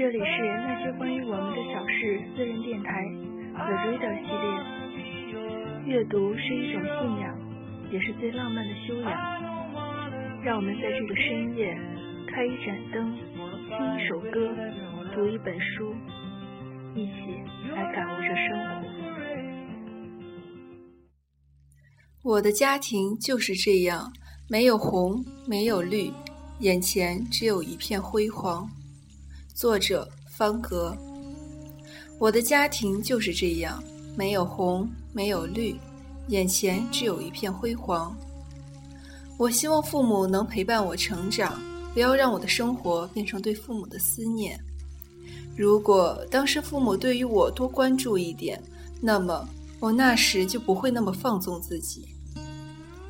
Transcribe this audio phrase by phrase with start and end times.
[0.00, 0.24] 这里是
[0.64, 3.04] 那些关于我们的小事私人电台
[3.52, 5.92] The Reader 系列。
[5.92, 7.38] 阅读是一种信仰，
[7.92, 9.12] 也是最浪漫的修养。
[10.42, 11.76] 让我们在这个深夜
[12.32, 13.14] 开一盏灯，
[13.68, 14.48] 听一首歌，
[15.14, 15.94] 读一本书，
[16.94, 18.56] 一起来感悟着生
[22.22, 22.30] 活。
[22.30, 24.10] 我的家庭就是这样，
[24.48, 26.10] 没有红，没有绿，
[26.60, 28.66] 眼前只有一片辉煌。
[29.60, 30.96] 作者方格。
[32.18, 33.84] 我的家庭就是这样，
[34.16, 35.78] 没有红，没有绿，
[36.28, 38.16] 眼前只有一片辉煌。
[39.36, 41.60] 我希望父母能陪伴我成长，
[41.92, 44.58] 不要让我的生活变成对父母的思念。
[45.54, 48.58] 如果当时父母对于我多关注一点，
[48.98, 49.46] 那么
[49.78, 52.08] 我那时就不会那么放纵自己。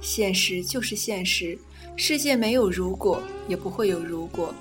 [0.00, 1.56] 现实就是现实，
[1.94, 4.52] 世界没有如果，也不会有如果。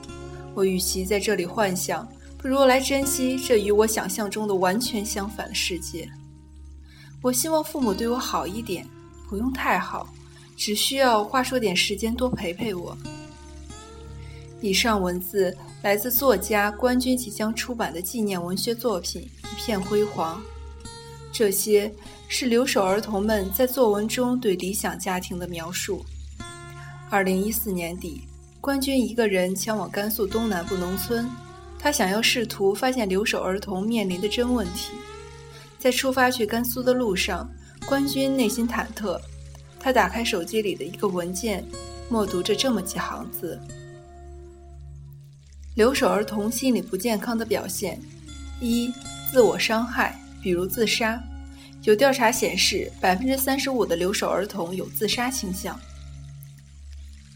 [0.60, 2.06] 我与其在这里幻想，
[2.38, 6.06] 不如来珍惜这与我想象中的完全相反的世界。
[7.22, 8.86] 我希望父母对我好一点，
[9.30, 10.14] 不用太好，
[10.58, 12.98] 只需要花出点时间多陪陪我。
[14.60, 20.44] 以上文字来自作家关军即将出版的纪念文学作品《一片辉煌》，
[21.32, 21.90] 这些
[22.28, 26.06] 是留守儿童们在作文中对理想家庭的描述。
[27.10, 28.24] 二零一四年底。
[28.62, 31.30] 官军一个人前往甘肃东南部农村，
[31.80, 34.92] 他想要试图发现留守儿童面临的真问题。
[35.78, 37.50] 在出发去甘肃的路上，
[37.86, 39.20] 官军内心忐忑。
[39.80, 41.64] 他打开手机里的一个文件，
[42.10, 43.58] 默读着这么几行字：
[45.76, 47.98] 留守儿童心理不健康的表现：
[48.60, 48.94] 一、
[49.32, 51.24] 自我伤害，比如自杀。
[51.84, 55.80] 有调查显示，百分之三十五的留守儿童有自杀倾向。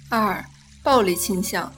[0.10, 0.44] 二、
[0.84, 1.74] 暴力倾向，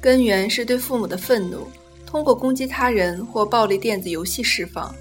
[0.00, 1.66] 根源是对父母的愤怒，
[2.04, 4.94] 通过攻击他人或暴力电子游戏释放。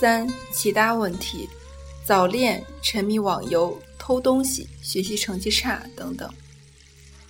[0.00, 1.48] 三、其他问题，
[2.04, 6.28] 早恋、沉迷网游、偷东西、学习成绩差等等。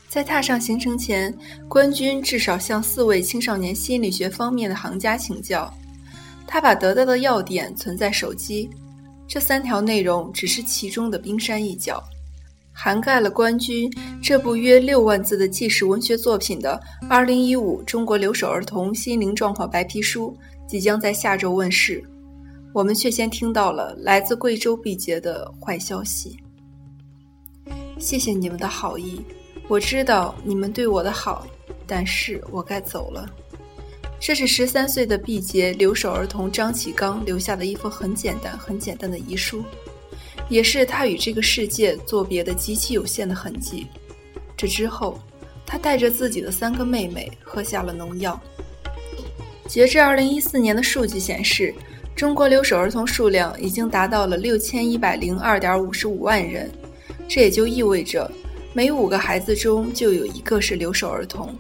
[0.09, 1.37] 在踏上行程前，
[1.69, 5.73] 官军至少向四位青少年心理学方面的行家请教。
[6.47, 8.69] 他把得到的要点存在手机，
[9.27, 12.03] 这三条内容只是其中的冰山一角。
[12.73, 13.89] 涵盖了《官军》
[14.23, 20.37] 这部约六万字的纪实文学作品的《二零一五中国留守儿童心灵状况白皮书》
[20.71, 22.03] 即将在下周问世，
[22.73, 26.37] 我们却先听到了来自贵州毕节的坏消息。
[27.99, 29.21] 谢谢你们的好意，
[29.69, 31.47] 我知道你们对我的好，
[31.87, 33.29] 但是我该走了。
[34.19, 39.63] 这是十三岁的毕节留守儿童张启刚留下的一封很简单、很简单的遗书。
[40.53, 43.87] 也是他与这个世界作别的极其有限的痕迹。
[44.55, 45.19] 这之后，
[45.65, 48.39] 他带着自己的三个妹妹喝下了农药。
[49.67, 51.75] 截至二零一四年的数据显示，
[52.15, 56.71] 中国留守儿童数量已经达到了六千一百零二点五十五万人，
[57.27, 58.31] 这也就意味着
[58.75, 61.57] 每五个孩子中就有一个是留守儿童。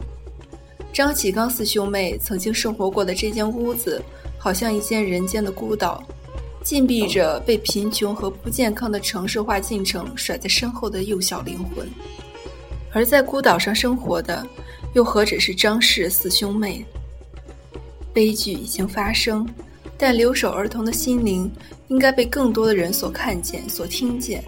[0.92, 4.02] 张启刚四兄妹曾经生活过的这间屋子，
[4.36, 6.04] 好像一间人间的孤岛。
[6.64, 11.88] 禁闭着被贫穷和不健康的城市化进程甩在身后的幼小灵魂，
[12.92, 14.46] 而在孤岛上生活的，
[14.94, 16.84] 又何止是张氏四兄妹？
[18.12, 19.48] 悲剧已经发生，
[19.98, 21.50] 但留守儿童的心灵
[21.88, 24.42] 应该被更多的人所看见、所听见。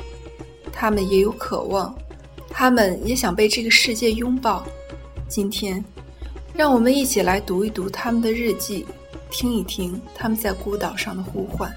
[0.72, 1.94] 他们也有渴望，
[2.48, 4.64] 他们也想被这个世界拥抱。
[5.28, 5.84] 今天，
[6.54, 8.86] 让我们一起来读一读他们的日记，
[9.30, 11.74] 听一听他们在孤岛上的呼唤。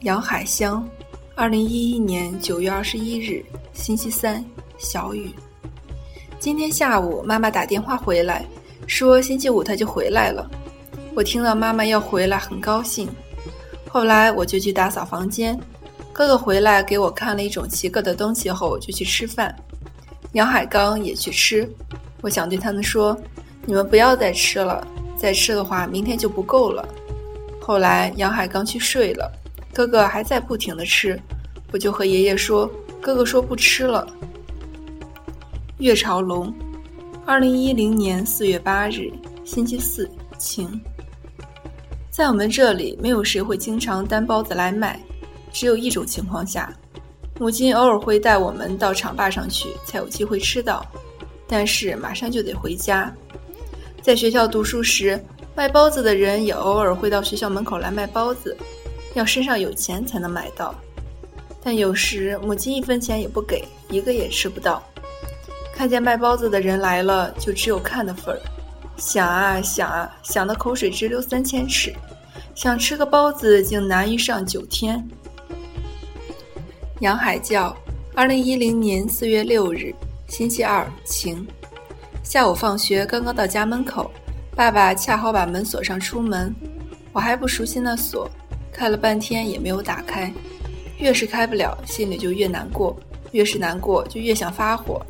[0.00, 0.86] 杨海香，
[1.34, 3.42] 二零一一年九月二十一日，
[3.72, 4.44] 星期三，
[4.76, 5.30] 小雨。
[6.38, 8.44] 今天下午，妈妈打电话回来，
[8.86, 10.48] 说星期五她就回来了。
[11.14, 13.08] 我听到妈妈要回来，很高兴。
[13.88, 15.58] 后来我就去打扫房间，
[16.12, 19.54] 哥哥回来给我看了一种奇怪的东西后，就去吃饭。
[20.32, 21.68] 杨海刚也去吃。
[22.20, 23.18] 我想对他们说
[23.64, 24.86] ：“你们不要再吃了，
[25.16, 26.86] 再吃的话，明天就不够了。”
[27.60, 29.32] 后来杨海刚去睡了。
[29.76, 31.20] 哥哥还在不停的吃，
[31.70, 32.66] 我就和爷爷说
[32.98, 34.08] ：“哥哥说不吃了。”
[35.76, 36.50] 月朝龙，
[37.26, 39.12] 二零一零年四月八日，
[39.44, 40.80] 星期四，晴。
[42.10, 44.98] 在我们这里，没有谁会经常担包子来卖，
[45.52, 46.74] 只有一种情况下，
[47.38, 50.86] 母亲偶尔会带我们到厂坝上去，才有机会吃到。
[51.46, 53.14] 但是马上就得回家。
[54.00, 55.22] 在学校读书时，
[55.54, 58.56] 卖包子的人也偶尔会到学校门口来卖包子。
[59.16, 60.74] 要身上有钱才能买到，
[61.64, 64.82] 但有时母亲一分钱也不给，一个也吃不到。
[65.74, 68.40] 看见卖包子的人来了，就只有看的份儿。
[68.98, 71.94] 想啊想啊，想得口水直流三千尺，
[72.54, 75.02] 想吃个包子竟难于上九天。
[77.00, 77.74] 杨海教，
[78.14, 79.94] 二零一零年四月六日，
[80.28, 81.46] 星期二，晴。
[82.22, 84.10] 下午放学刚刚到家门口，
[84.54, 86.54] 爸爸恰好把门锁上出门，
[87.14, 88.30] 我还不熟悉那锁，
[88.76, 90.30] 开了半天也没有打开。
[90.98, 92.94] 越是开不了，心里就越难过，
[93.32, 95.00] 越是难过就越想发火。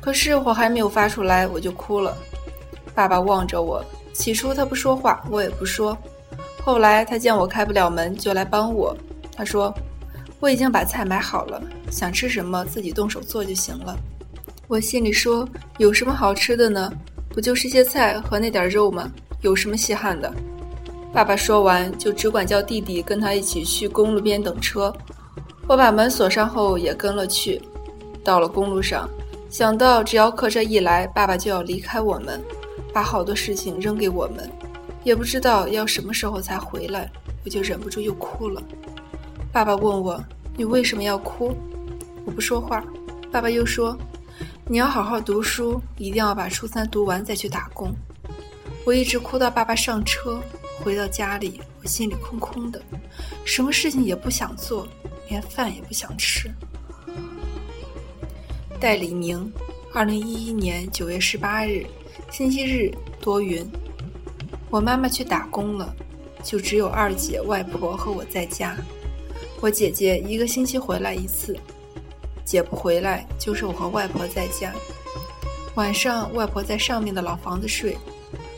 [0.00, 2.16] 可是火还没有发出来，我就哭了。
[2.94, 5.96] 爸爸望着我，起初他不说话，我也不说。
[6.60, 8.96] 后来他见我开不了门，就来帮我。
[9.36, 9.72] 他说。
[10.38, 11.60] 我已经把菜买好了，
[11.90, 13.96] 想吃什么自己动手做就行了。
[14.68, 15.48] 我心里说：
[15.78, 16.92] 有什么好吃的呢？
[17.30, 19.10] 不就是些菜和那点肉吗？
[19.40, 20.30] 有什么稀罕的？
[21.12, 24.94] 爸爸说完，就只管叫弟弟跟他一起去公路边等车。
[25.66, 27.60] 我把门锁上后也跟了去。
[28.22, 29.08] 到了公路上，
[29.48, 32.42] 想到只要客车一来，爸爸就要离开我们，
[32.92, 34.50] 把好多事情扔给我们，
[35.04, 37.10] 也不知道要什么时候才回来，
[37.44, 38.62] 我就忍不住又哭了。
[39.52, 40.22] 爸爸问我
[40.56, 41.56] ：“你为什么要哭？”
[42.26, 42.84] 我不说话。
[43.30, 43.96] 爸爸又说
[44.66, 47.94] ：“你要好好读书，一定要把初三读完再去打工。”
[48.84, 50.40] 我一直哭到爸爸上车，
[50.82, 52.80] 回到家里，我心里空空的，
[53.44, 54.86] 什么事情也不想做，
[55.28, 56.50] 连饭也不想吃。
[58.78, 59.52] 戴李明，
[59.92, 61.86] 二零一一年九月十八日，
[62.30, 63.66] 星期日，多云。
[64.68, 65.94] 我妈妈去打工了，
[66.42, 68.76] 就只有二姐、外婆和我在家。
[69.60, 71.56] 我姐姐一个星期回来一次，
[72.44, 74.74] 姐不回来，就是我和外婆在家。
[75.76, 77.96] 晚上外婆在上面的老房子睡，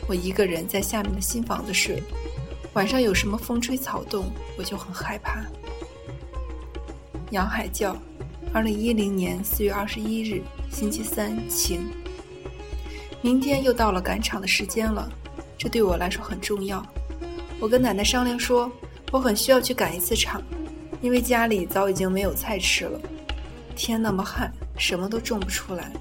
[0.09, 2.03] 我一个人在下面的新房子睡。
[2.73, 4.27] 晚上有什么风吹草动，
[4.57, 5.45] 我就很害怕。
[7.31, 7.95] 杨海教，
[8.53, 11.87] 二零一零年四月二十一日，星期三，晴。
[13.21, 15.11] 明天又到了赶场的时间了，
[15.59, 16.85] 这对我来说很重要。
[17.61, 18.71] 我跟奶奶商量说，
[19.11, 20.43] 我很需要去赶一次场。
[21.01, 23.01] 因为家里早已经没有菜吃了，
[23.77, 25.93] 天那么旱，什么都种不出来。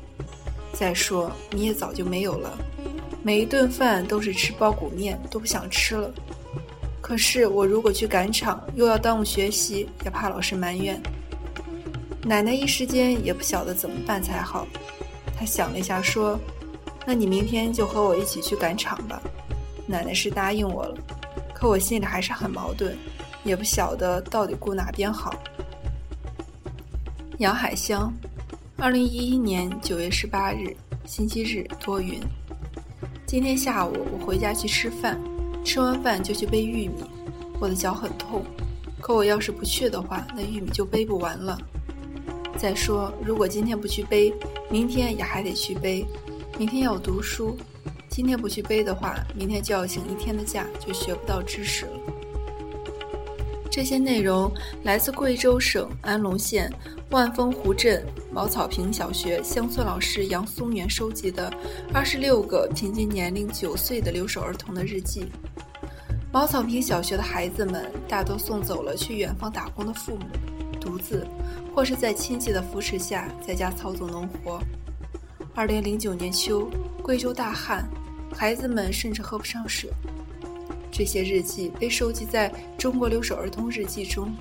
[0.73, 2.57] 再说你也早就没有了，
[3.27, 6.09] 每一顿饭都是吃包谷面，都不想吃了。
[7.01, 10.97] 可是我如果去赶场，又要耽误学习，也怕老师埋怨。
[12.23, 14.65] 奶奶一时间也不晓得怎么办才好。
[15.37, 16.39] 她想了一下，说
[17.05, 19.21] ：“那你明天就和我一起去赶场吧。”
[19.85, 20.97] 奶奶是答应我了，
[21.53, 22.97] 可我心里还是很矛盾。
[23.43, 25.33] 也不晓得到底顾哪边好。
[27.39, 28.09] 杨海香，
[28.77, 30.73] 二零一一年九月十八日，
[31.05, 32.21] 星期日，多云。
[33.27, 35.19] 今天下午我回家去吃饭，
[35.61, 37.03] 吃完饭就去背玉米，
[37.59, 38.41] 我的脚很痛。
[39.01, 41.57] 可我要是不去的话，那玉米就背不完了。
[42.57, 44.33] 再说，如果今天不去背，
[44.69, 46.05] 明天也还得去背。
[46.57, 47.57] 明天要读书，
[48.07, 51.91] 今天不去背的话，明天就要请一天的假，就学不到知识了。
[53.69, 54.49] 这些内容
[54.83, 56.73] 来自贵州省安龙县
[57.09, 58.05] 万峰湖镇
[58.37, 61.51] 茅草坪小学乡村老师杨松元收集的
[61.91, 65.25] 二十六个平均年龄九岁的留守儿童的日记。
[66.31, 70.25] 茅草坪小学的孩子们大多送走了去远方打工的父母，
[70.79, 71.25] 独自
[71.73, 74.61] 或是在亲戚的扶持下在家操作农活。
[75.55, 76.69] 二零零九年秋，
[77.01, 77.89] 贵州大旱，
[78.31, 79.89] 孩子们甚至喝不上水。
[80.91, 84.31] 这些日记被收集在中国留守儿童日记中，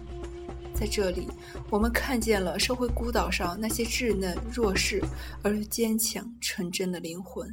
[0.78, 1.26] 在这里，
[1.70, 5.02] 我们看见了社会孤岛上那些稚嫩、弱势
[5.42, 7.52] 而又坚强、纯真的灵魂。